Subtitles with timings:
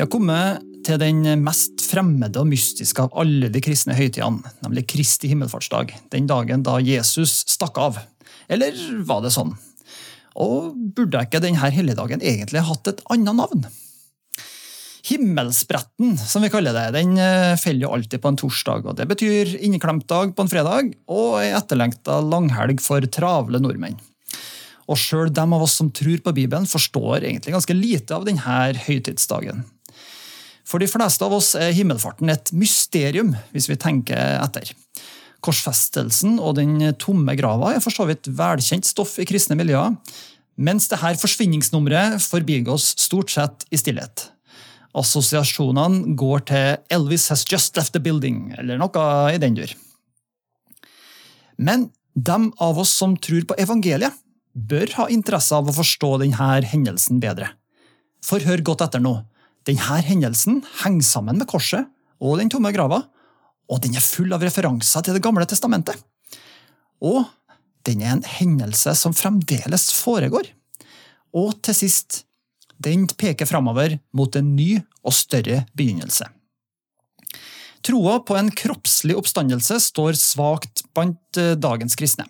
[0.00, 4.86] Vi har kommet til den mest fremmede og mystiske av alle de kristne høytidene, nemlig
[4.88, 7.98] Kristi himmelfartsdag, den dagen da Jesus stakk av.
[8.48, 9.50] Eller var det sånn?
[10.40, 13.66] Og burde ikke denne helligdagen egentlig hatt et annet navn?
[15.10, 18.88] Himmelspretten, som vi kaller det, den eh, faller jo alltid på en torsdag.
[18.88, 24.00] og Det betyr inneklemt dag på en fredag og ei etterlengta langhelg for travle nordmenn.
[24.88, 28.80] Og sjøl dem av oss som tror på Bibelen, forstår egentlig ganske lite av denne
[28.88, 29.60] høytidsdagen.
[30.70, 34.70] For de fleste av oss er himmelfarten et mysterium, hvis vi tenker etter.
[35.42, 39.96] Korsfestelsen og den tomme grava er for så vidt velkjent stoff i kristne miljøer,
[40.60, 44.28] mens dette forsvinningsnummeret forbigås stort sett i stillhet.
[44.94, 49.72] Assosiasjonene går til 'Elvis has just left the building', eller noe i den dur.
[51.58, 54.12] Men dem av oss som tror på evangeliet,
[54.54, 57.52] bør ha interesse av å forstå denne hendelsen bedre.
[58.22, 59.24] For hør godt etter nå.
[59.68, 61.88] Denne hendelsen henger sammen med korset
[62.20, 63.02] og den tomme grava,
[63.70, 65.96] og den er full av referanser til Det gamle testamentet.
[67.00, 67.24] Og
[67.88, 70.50] den er en hendelse som fremdeles foregår.
[71.36, 72.24] Og til sist,
[72.80, 76.26] den peker framover mot en ny og større begynnelse.
[77.86, 82.26] Troa på en kroppslig oppstandelse står svakt blant eh, dagens kristne.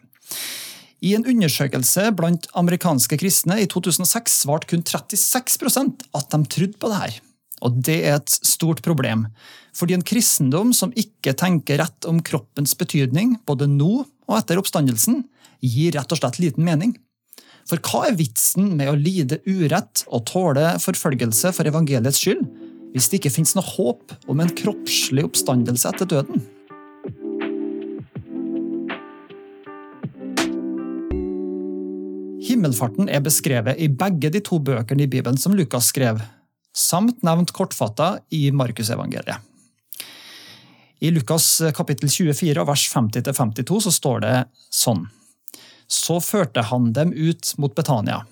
[1.00, 6.90] I en undersøkelse blant amerikanske kristne i 2006 svarte kun 36% at de trodde på
[6.92, 7.18] det her.
[7.64, 9.26] Og det er et stort problem,
[9.76, 15.24] fordi en kristendom som ikke tenker rett om kroppens betydning, både nå og etter oppstandelsen,
[15.60, 16.94] gir rett og slett liten mening.
[17.68, 22.44] For hva er vitsen med å lide urett og tåle forfølgelse for evangeliets skyld,
[22.94, 26.42] hvis det ikke finnes noe håp om en kroppslig oppstandelse etter døden?
[32.60, 36.18] Himmelfarten er beskrevet i begge de to bøkene i Bibelen som Lukas skrev,
[36.76, 39.40] samt nevnt kortfatta i Markusevangeliet.
[41.00, 44.34] I Lukas kapittel 24 vers 50-52 så står det
[44.68, 45.06] sånn.
[45.88, 48.26] Så førte han dem ut mot Betania,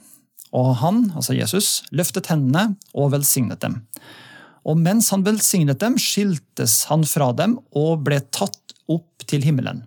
[0.52, 3.80] og han, altså Jesus, løftet hendene og velsignet dem.
[4.68, 9.86] Og mens han velsignet dem, skiltes han fra dem og ble tatt opp til himmelen.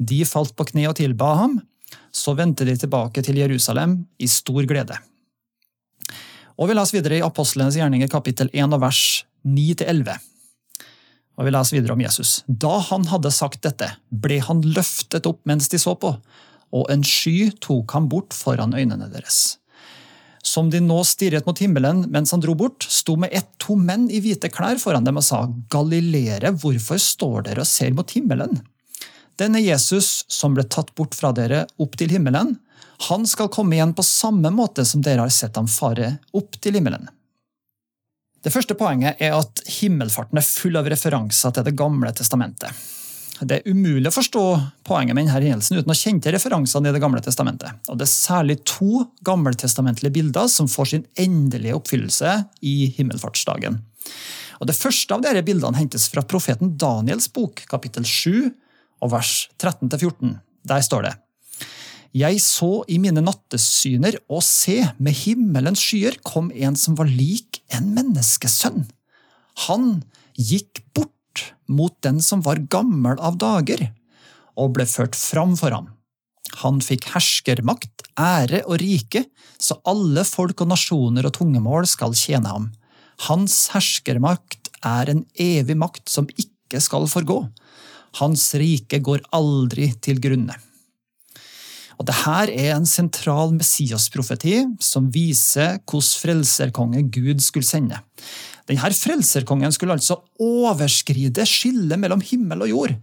[0.00, 1.60] De falt på kne og tilba ham,
[2.14, 4.96] så vendte de tilbake til Jerusalem i stor glede.
[6.56, 9.02] Og Vi leser videre i Apostlenes gjerninger kapittel 1 og vers
[9.44, 10.16] 9-11.
[11.36, 12.40] Og Vi leser videre om Jesus.
[12.48, 16.14] Da han hadde sagt dette, ble han løftet opp mens de så på,
[16.72, 19.58] og en sky tok ham bort foran øynene deres.
[20.46, 24.06] Som de nå stirret mot himmelen mens han dro bort, sto med ett to menn
[24.08, 25.42] i hvite klær foran dem og sa,
[25.72, 28.60] Galilere, hvorfor står dere og ser mot himmelen?
[29.36, 32.54] Denne Jesus som ble tatt bort fra dere opp til himmelen,
[33.08, 36.78] han skal komme igjen på samme måte som dere har sett ham fare opp til
[36.78, 37.10] himmelen.
[38.40, 42.70] Det første poenget er at himmelfarten er full av referanser til Det gamle testamentet.
[43.36, 44.42] Det er umulig å forstå
[44.86, 47.82] poenget med denne hendelsen uten å kjenne til referansene i Det gamle testamentet.
[47.90, 53.82] Og Det er særlig to gammeltestamentlige bilder som får sin endelige oppfyllelse i himmelfartsdagen.
[54.62, 58.54] Og Det første av disse bildene hentes fra profeten Daniels bok, kapittel 7,
[59.02, 60.36] og vers 13-14.
[60.66, 61.14] Der står det
[62.16, 67.60] Jeg så i mine nattesyner, og se, med himmelens skyer kom en som var lik
[67.76, 68.86] en menneskesønn.
[69.66, 70.00] Han
[70.36, 71.12] gikk bort
[71.68, 73.90] mot den som var gammel av dager,
[74.56, 75.92] og ble ført fram for ham.
[76.62, 79.26] Han fikk herskermakt, ære og rike,
[79.60, 82.70] så alle folk og nasjoner og tungemål skal tjene ham.
[83.26, 87.42] Hans herskermakt er en evig makt som ikke skal forgå
[88.20, 90.56] hans rike går aldri til grunne.
[91.96, 98.02] Og Dette er en sentral Messias-profeti som viser hvordan frelserkonge Gud skulle sende.
[98.68, 102.96] Denne frelserkongen skulle altså overskride skillet mellom himmel og jord,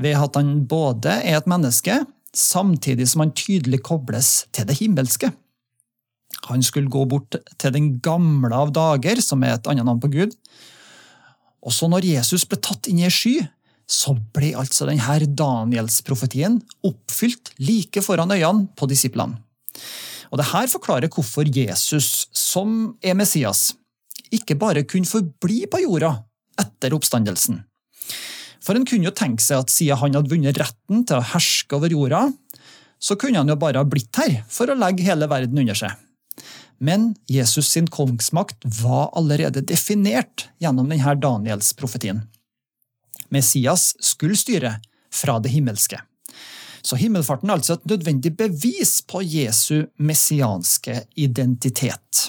[0.00, 2.00] ved at han både er et menneske,
[2.34, 5.30] samtidig som han tydelig kobles til det himmelske.
[6.48, 10.10] Han skulle gå bort til den gamle av dager, som er et annet navn på
[10.12, 10.34] Gud.
[11.64, 13.38] Og så når Jesus ble tatt inn i ei sky,
[13.90, 19.40] så ble altså denne Daniels-profetien oppfylt like foran øynene på disiplene.
[20.32, 23.74] Og Dette forklarer hvorfor Jesus, som er Messias,
[24.34, 26.16] ikke bare kunne forbli på jorda
[26.58, 27.60] etter oppstandelsen.
[28.64, 31.76] For en kunne jo tenke seg at siden han hadde vunnet retten til å herske
[31.76, 32.24] over jorda,
[32.98, 35.92] så kunne han jo bare ha blitt her for å legge hele verden under seg.
[36.82, 42.24] Men Jesus sin kongsmakt var allerede definert gjennom denne Daniels-profetien.
[43.32, 44.76] Messias skulle styre
[45.14, 46.00] fra det himmelske.
[46.84, 52.28] Så himmelfarten er altså et nødvendig bevis på Jesu messianske identitet.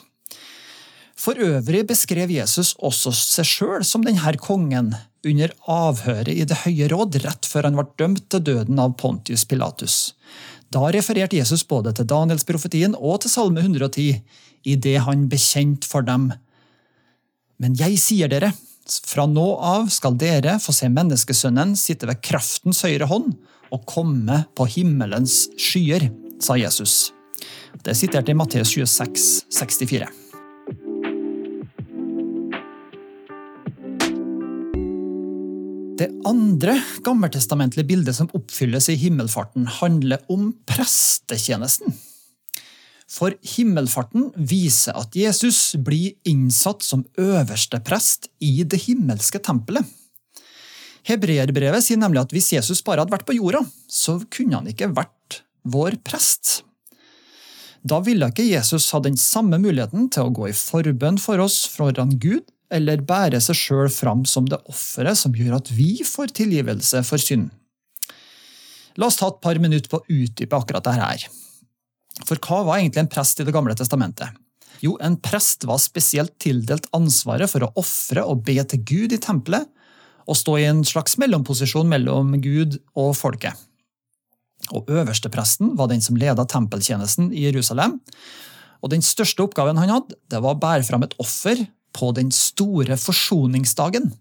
[1.20, 4.94] For øvrig beskrev Jesus også seg sjøl som denne kongen
[5.26, 9.46] under avhøret i Det høye råd rett før han ble dømt til døden av Pontius
[9.50, 10.14] Pilatus.
[10.70, 14.08] Da refererte Jesus både til Danielsprofetien og til Salme 110
[14.66, 16.30] i det han bekjente for dem.
[17.62, 18.52] Men jeg sier dere,
[18.86, 23.34] fra nå av skal dere få se menneskesønnen sitte ved kraftens høyre hånd
[23.74, 27.12] og komme på himmelens skyer, sa Jesus.
[27.82, 30.08] Det er sitert i Matteus 26, 64.
[35.96, 41.96] Det andre gammeltestamentlige bildet som oppfylles i himmelfarten, handler om prestetjenesten.
[43.06, 49.86] For himmelfarten viser at Jesus blir innsatt som øverste prest i det himmelske tempelet.
[51.06, 54.90] Hebreerbrevet sier nemlig at hvis Jesus bare hadde vært på jorda, så kunne han ikke
[54.96, 56.64] vært vår prest.
[57.86, 61.62] Da ville ikke Jesus ha den samme muligheten til å gå i forbønn for oss
[61.70, 66.34] foran Gud, eller bære seg sjøl fram som det offeret som gjør at vi får
[66.42, 67.52] tilgivelse for synd.
[68.98, 70.98] La oss ta et par minutter på å utdype akkurat dette.
[70.98, 71.45] her.
[72.24, 74.32] For hva var egentlig en prest i Det gamle testamentet?
[74.84, 79.22] Jo, en prest var spesielt tildelt ansvaret for å ofre og be til Gud i
[79.22, 79.68] tempelet,
[80.26, 83.54] og stå i en slags mellomposisjon mellom Gud og folket.
[84.74, 88.00] Og Øverstepresten var den som leda tempeltjenesten i Jerusalem.
[88.82, 92.32] Og Den største oppgaven han hadde, det var å bære fram et offer på den
[92.34, 94.12] store forsoningsdagen.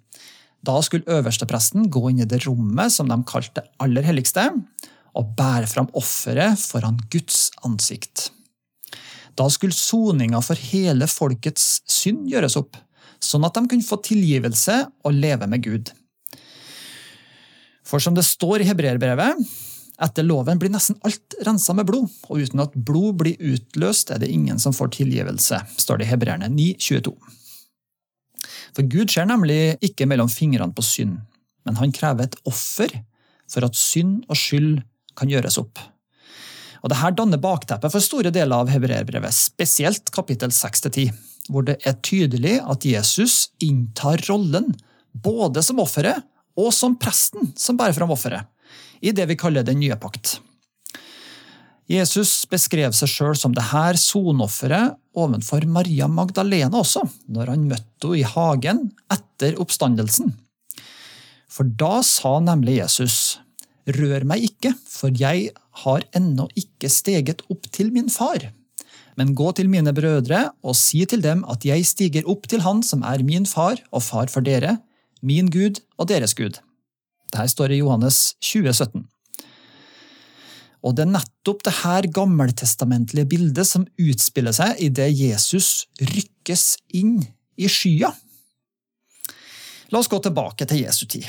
[0.65, 4.47] Da skulle øverstepresten gå inn i det rommet som de kalte aller helligste,
[5.15, 8.31] og bære fram offeret foran Guds ansikt.
[9.35, 12.79] Da skulle soninga for hele folkets synd gjøres opp,
[13.23, 15.93] sånn at de kunne få tilgivelse og leve med Gud.
[17.85, 19.41] For som det står i hebreerbrevet,
[20.03, 24.23] etter loven blir nesten alt rensa med blod, og uten at blod blir utløst, er
[24.23, 27.15] det ingen som får tilgivelse, står det i Hebreerne 9,22.
[28.75, 31.21] For Gud ser nemlig ikke mellom fingrene på synd,
[31.65, 32.91] men han krever et offer
[33.51, 34.83] for at synd og skyld
[35.19, 35.81] kan gjøres opp.
[36.85, 41.15] Og Dette danner bakteppet for store deler av hebreerbrevet, spesielt kapittel 6-10,
[41.49, 44.75] hvor det er tydelig at Jesus inntar rollen
[45.13, 46.25] både som offeret
[46.61, 48.45] og som presten som bærer fram offeret,
[49.01, 50.39] i det vi kaller den nye pakt.
[51.91, 58.09] Jesus beskrev seg sjøl som det her sonofferet ovenfor Maria Magdalena også, når han møtte
[58.09, 58.81] henne i hagen
[59.13, 60.33] etter oppstandelsen.
[61.49, 63.39] For da sa nemlig Jesus,
[63.85, 65.51] Rør meg ikke, for jeg
[65.85, 68.49] har ennå ikke steget opp til min far.
[69.19, 72.83] Men gå til mine brødre og si til dem at jeg stiger opp til Han
[72.83, 74.79] som er min far og far for dere,
[75.23, 76.59] min Gud og deres Gud.
[77.33, 79.05] Dette står i Johannes 2017.
[80.85, 87.23] Og det er nettopp det her gammeltestamentlige bildet som utspiller seg idet Jesus rykkes inn
[87.57, 88.11] i skya.
[89.93, 91.29] La oss gå tilbake til Jesu tid.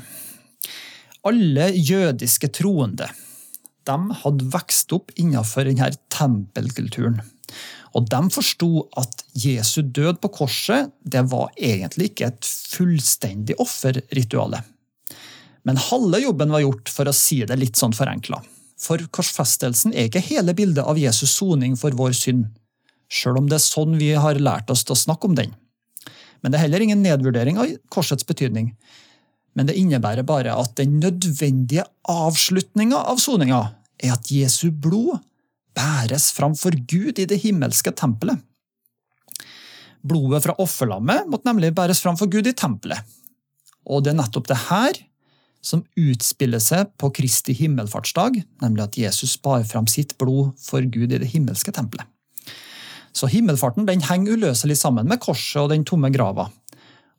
[1.26, 3.08] Alle jødiske troende
[3.86, 7.20] de hadde vokst opp innenfor denne tempelkulturen.
[7.96, 14.64] Og de forsto at Jesu død på korset det var egentlig ikke et fullstendig offerrituale.
[15.66, 18.42] Men halve jobben var gjort, for å si det litt sånn forenkla.
[18.82, 22.50] For korsfestelsen er ikke hele bildet av Jesus soning for vår synd,
[23.10, 25.56] sjøl om det er sånn vi har lært oss å snakke om den.
[26.44, 28.76] Men det er heller ingen nedvurdering av korsets betydning.
[29.56, 33.62] Men det innebærer bare at den nødvendige avslutninga av soninga
[34.04, 35.22] er at Jesu blod
[35.76, 38.40] bæres framfor Gud i det himmelske tempelet.
[40.06, 43.00] Blodet fra offerlammet måtte nemlig bæres framfor Gud i tempelet.
[43.86, 45.00] Og det er nettopp det her
[45.66, 51.16] som utspiller seg på Kristi himmelfartsdag, nemlig at Jesus bar fram sitt blod for Gud
[51.16, 52.06] i det himmelske tempelet.
[53.16, 56.50] Så himmelfarten den henger uløselig sammen med korset og den tomme grava.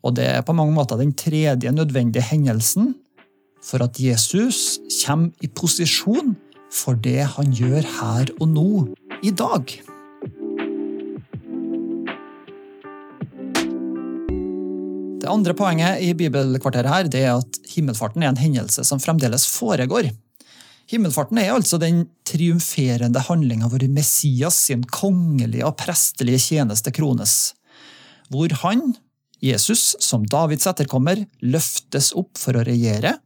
[0.06, 2.94] Og det er på mange måter den tredje nødvendige hendelsen
[3.66, 6.36] for at Jesus kommer i posisjon
[6.72, 8.70] for det han gjør her og nå,
[9.24, 9.76] i dag.
[15.16, 19.48] Det andre poenget i bibelkvarteret her, det er at himmelfarten er en hendelse som fremdeles
[19.50, 20.12] foregår.
[20.86, 27.56] Himmelfarten er altså den triumferende handlinga hvor Messias sin kongelige og prestelige tjeneste krones.
[28.30, 28.92] Hvor han,
[29.44, 33.18] Jesus, som Davids etterkommer, løftes opp for å regjere,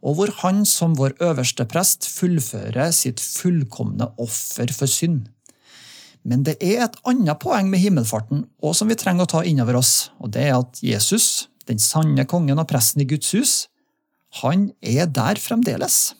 [0.00, 5.26] og hvor han som vår øverste prest fullfører sitt fullkomne offer for synd.
[6.24, 9.60] Men det er et annet poeng med himmelfarten og som vi trenger å ta inn
[9.62, 13.54] over oss, og det er at Jesus, den sanne kongen og presten i Guds hus,
[14.40, 16.12] han er der fremdeles.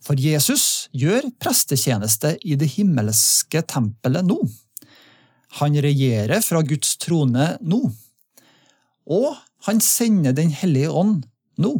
[0.00, 4.38] For Jesus gjør prestetjeneste i det himmelske tempelet nå.
[5.58, 7.80] Han regjerer fra Guds trone nå.
[9.10, 9.30] Og
[9.66, 11.24] han sender Den hellige ånd
[11.60, 11.74] nå.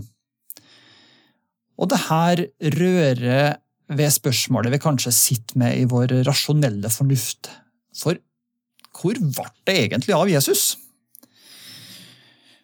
[1.81, 2.43] Og det her
[2.77, 3.61] rører
[3.91, 7.49] ved spørsmålet vi kanskje sitter med i vår rasjonelle fornuft.
[7.97, 8.19] For
[9.01, 10.75] hvor ble det egentlig av Jesus?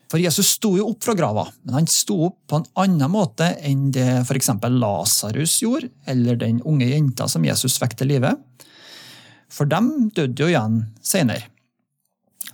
[0.07, 3.49] For Jesus sto jo opp fra grava, men han sto opp på en annen måte
[3.67, 4.53] enn det f.eks.
[4.77, 8.37] Lasarus gjorde, eller den unge jenta som Jesus fikk til live.
[9.57, 11.49] For dem døde jo igjen senere.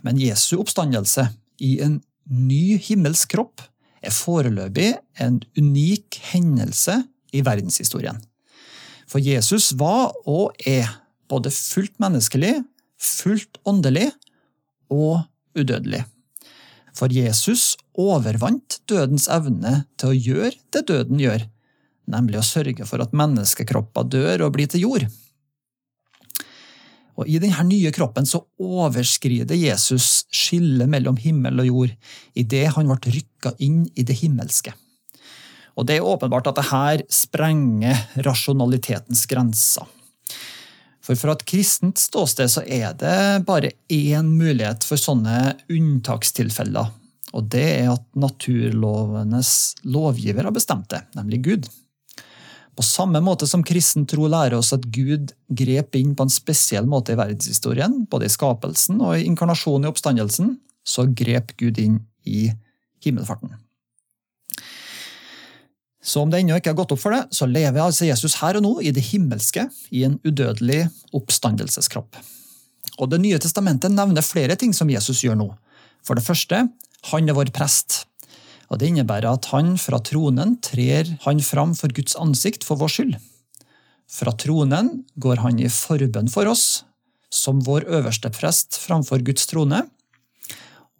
[0.03, 1.27] Men Jesu oppstandelse
[1.63, 1.99] i en
[2.31, 3.63] ny himmelsk kropp
[4.03, 4.93] er foreløpig
[5.23, 7.01] en unik hendelse
[7.33, 8.19] i verdenshistorien.
[9.07, 10.87] For Jesus var og er
[11.31, 12.55] både fullt menneskelig,
[12.99, 14.09] fullt åndelig
[14.91, 15.23] og
[15.57, 16.03] udødelig.
[16.93, 21.47] For Jesus overvant dødens evne til å gjøre det døden gjør,
[22.13, 25.07] nemlig å sørge for at menneskekropper dør og blir til jord.
[27.13, 31.97] Og I denne nye kroppen så overskrider Jesus skillet mellom himmel og jord
[32.39, 34.73] idet han ble rykka inn i det himmelske.
[35.73, 39.85] Og Det er åpenbart at dette sprenger rasjonalitetens grenser.
[41.03, 46.93] For fra et kristent ståsted så er det bare én mulighet for sånne unntakstilfeller.
[47.33, 49.51] Og det er at naturlovenes
[49.89, 51.67] lovgiver har bestemt det, nemlig Gud.
[52.73, 56.87] På samme måte som kristen tro lærer oss at Gud grep inn på en spesiell
[56.89, 61.99] måte i verdenshistorien, både i skapelsen og i inkarnasjonen i oppstandelsen, så grep Gud inn
[62.25, 62.47] i
[63.05, 63.53] himmelfarten.
[66.03, 68.57] Så om det ennå ikke har gått opp for det, så lever altså Jesus her
[68.59, 72.17] og nå i det himmelske, i en udødelig oppstandelseskropp.
[72.99, 75.47] Og Det nye testamentet nevner flere ting som Jesus gjør nå.
[76.03, 76.67] For det første,
[77.11, 78.03] han er vår prest.
[78.73, 82.89] Og Det innebærer at han fra tronen trer han fram for Guds ansikt for vår
[82.89, 83.17] skyld.
[84.09, 86.81] Fra tronen går han i forbønn for oss,
[87.29, 89.83] som vår øverste prest framfor Guds trone.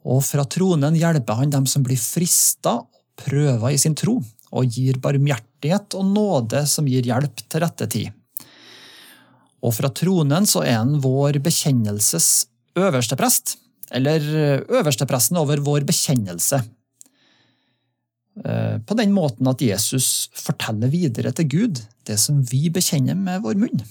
[0.05, 4.19] Og fra tronen hjelper han dem som blir frista og prøva i sin tro,
[4.53, 8.13] og gir barmhjertighet og nåde som gir hjelp til rette tid.
[9.65, 12.29] Og fra tronen så er han vår bekjennelses
[12.77, 13.57] øverste prest,
[13.93, 14.21] eller
[14.69, 16.61] øverstepresten over vår bekjennelse.
[18.41, 23.43] Eh, på den måten at Jesus forteller videre til Gud det som vi bekjenner med
[23.45, 23.83] vår munn.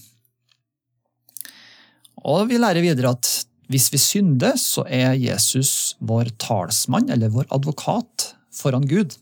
[2.26, 3.30] Og vi lærer videre at
[3.72, 9.16] hvis vi synder, så er Jesus vår talsmann, eller vår advokat, foran Gud.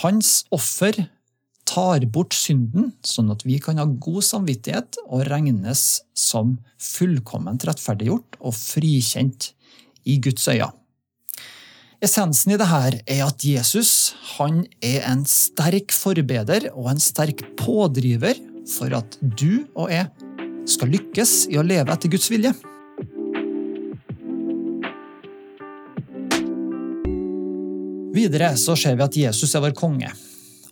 [0.00, 0.96] Hans offer
[1.68, 8.40] tar bort synden, sånn at vi kan ha god samvittighet og regnes som fullkomment rettferdiggjort
[8.40, 9.52] og frikjent
[10.08, 10.72] i Guds øyne.
[12.00, 18.40] Essensen i dette er at Jesus han er en sterk forbeder og en sterk pådriver
[18.72, 20.08] for at du og jeg
[20.70, 22.54] skal lykkes i å leve etter Guds vilje.
[28.16, 30.08] Videre så ser vi at Jesus er vår konge.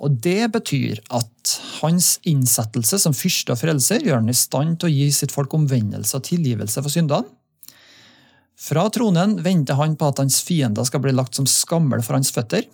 [0.00, 4.88] Og Det betyr at hans innsettelse som fyrste og frelser gjør han i stand til
[4.88, 7.28] å gi sitt folk omvendelse og tilgivelse for syndene.
[8.58, 12.32] Fra tronen venter han på at hans fiender skal bli lagt som skammel for hans
[12.34, 12.66] føtter,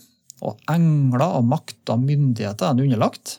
[0.44, 3.38] og engler og makter og myndigheter er han underlagt.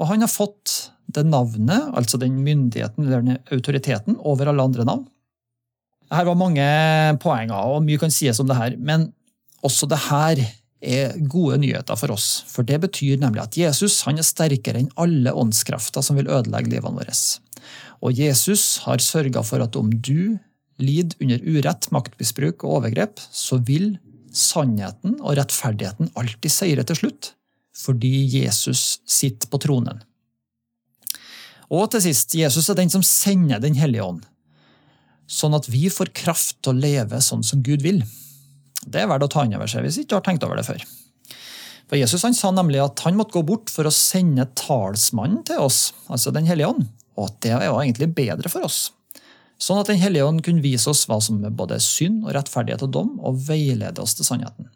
[0.00, 4.86] Og han har fått det navnet, altså den myndigheten eller den autoriteten, over alle andre
[4.86, 5.06] navn.
[6.10, 6.66] Her var mange
[7.22, 9.10] poenger, og mye kan sies om det her, men
[9.66, 10.42] også det her
[10.80, 12.42] er gode nyheter for oss.
[12.50, 16.72] For det betyr nemlig at Jesus han er sterkere enn alle åndskrefter som vil ødelegge
[16.72, 17.14] livene våre.
[18.00, 20.40] Og Jesus har sørga for at om du
[20.82, 23.94] lider under urett, maktmisbruk og overgrep, så vil
[24.34, 27.32] sannheten og rettferdigheten alltid seire til slutt,
[27.76, 30.02] fordi Jesus sitter på tronen.
[31.70, 34.24] Og til sist, Jesus er den som sender Den hellige ånd,
[35.30, 38.02] sånn at vi får kraft til å leve sånn som Gud vil.
[38.82, 40.82] Det er verdt å ta inn over seg hvis ikke har tenkt over det før.
[41.90, 45.62] For Jesus han sa nemlig at han måtte gå bort for å sende talsmannen til
[45.62, 48.90] oss, altså Den hellige ånd, og at det var egentlig bedre for oss.
[49.60, 52.84] Sånn at Den hellige ånd kunne vise oss hva som er både synd og rettferdighet
[52.86, 54.70] og dom, og veilede oss til sannheten.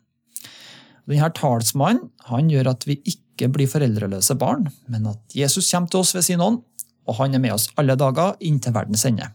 [1.08, 6.04] Denne talsmannen han gjør at vi ikke blir foreldreløse barn, men at Jesus kommer til
[6.04, 6.60] oss ved sin ånd,
[7.04, 9.28] og han er med oss alle dager inntil verdens ende.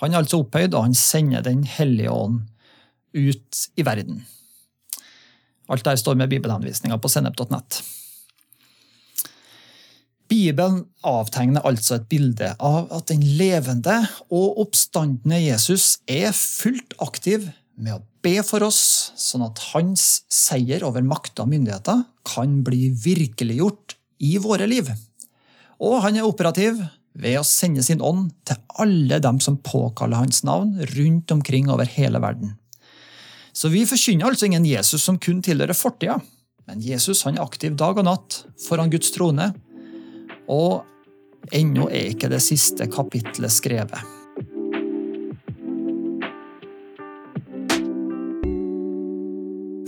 [0.00, 2.42] Han er altså opphøyd, og han sender Den hellige ånd
[3.16, 4.24] ut i verden.
[5.68, 7.80] Alt der står med bibelhenvisninger på sennep.nett.
[10.28, 13.96] Bibelen avtegner altså et bilde av at den levende
[14.28, 20.84] og oppstandende Jesus er fullt aktiv med å be for oss, sånn at hans seier
[20.84, 24.90] over makter og myndigheter kan bli virkeliggjort i våre liv.
[25.78, 26.80] Og han er operativ
[27.18, 31.88] ved å sende sin ånd til alle dem som påkaller hans navn rundt omkring over
[31.88, 32.56] hele verden.
[33.54, 36.18] Så vi forkynner altså ingen Jesus som kun tilhører fortida,
[36.68, 39.48] men Jesus han er aktiv dag og natt foran Guds trone
[40.48, 40.84] og
[41.54, 44.00] ennå er ikke det siste kapitlet skrevet.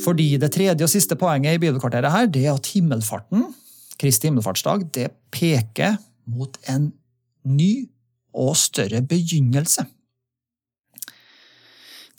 [0.00, 3.50] Fordi det tredje og siste poenget i bibelkvarteret her, det er at himmelfarten,
[4.00, 5.99] Kristi himmelfartsdag, det peker
[6.31, 6.88] mot en
[7.45, 7.88] ny
[8.33, 9.85] og større begynnelse.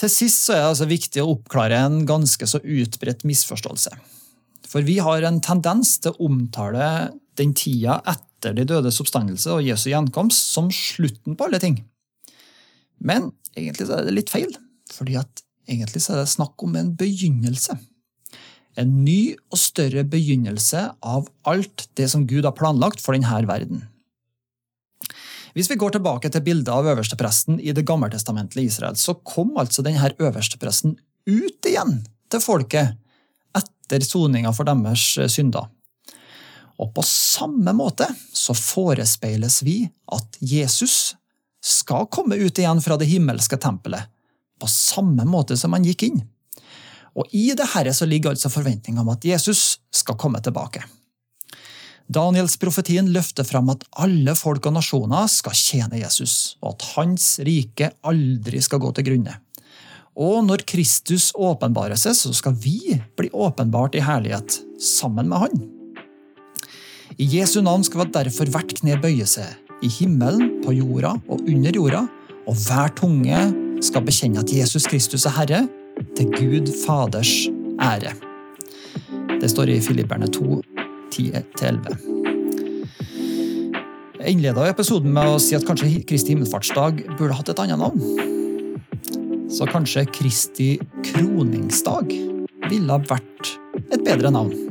[0.01, 3.93] Til sist er det altså viktig å oppklare en ganske så utbredt misforståelse.
[4.69, 9.53] For vi har en tendens til å omtale den tida etter etter de dødes oppstandelse
[9.53, 11.77] og Jesu gjenkomst som slutten på alle ting.
[12.98, 14.50] Men egentlig er det litt feil,
[14.89, 17.77] fordi at egentlig er det snakk om en begynnelse.
[18.79, 23.83] En ny og større begynnelse av alt det som Gud har planlagt for denne verden.
[25.53, 29.83] Hvis vi går tilbake til bildet av øverstepresten i det gammeltestamentlige Israel, så kom altså
[29.83, 30.95] denne øverstepresten
[31.27, 32.00] ut igjen
[32.31, 32.95] til folket
[33.60, 35.67] etter soninga for deres synder.
[36.81, 41.13] Og på samme måte så forespeiles vi at Jesus
[41.61, 44.09] skal komme ut igjen fra det himmelske tempelet,
[44.61, 46.23] på samme måte som han gikk inn.
[47.17, 50.83] Og I dette så ligger altså forventninga om at Jesus skal komme tilbake.
[52.11, 57.27] Daniels profetien løfter fram at alle folk og nasjoner skal tjene Jesus, og at hans
[57.45, 59.37] rike aldri skal gå til grunne.
[60.20, 65.63] Og når Kristus åpenbarer seg, så skal vi bli åpenbart i herlighet sammen med han.
[67.19, 69.50] I Jesu navn skal derfor hvert kne bøye seg,
[69.83, 72.05] i himmelen, på jorda og under jorda,
[72.47, 73.41] og hver tunge
[73.83, 75.61] skal bekjenne at Jesus Kristus er Herre,
[76.15, 77.33] til Gud Faders
[77.83, 78.13] ære.
[79.41, 80.61] Det står i Filipperne 2,
[81.11, 82.00] 10-11.
[84.21, 88.00] Jeg innleda episoden med å si at kanskje Kristi himmelfartsdag burde hatt et annet navn.
[89.51, 90.75] Så kanskje Kristi
[91.09, 92.13] kroningsdag
[92.69, 93.57] ville vært
[93.91, 94.71] et bedre navn.